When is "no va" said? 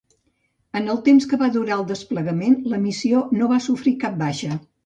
3.41-3.63